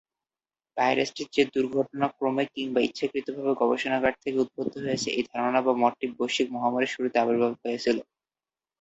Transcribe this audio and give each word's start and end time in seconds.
ভাইরাসটি 0.77 1.23
যে 1.35 1.43
দুর্ঘটনাক্রমে 1.53 2.43
কিংবা 2.53 2.79
ইচ্ছাকৃতভাবে 2.81 3.53
গবেষণাগার 3.61 4.13
থেকে 4.23 4.37
উদ্ভূত 4.43 4.71
হয়েছে, 4.77 5.09
এই 5.11 5.23
ধারণা 5.31 5.59
বা 5.65 5.73
মতটি 5.81 6.05
বৈশ্বিক 6.17 6.47
মহামারীর 6.55 6.93
শুরুতেই 6.93 7.21
আবির্ভূত 7.23 7.55
হয়েছিল। 7.63 7.97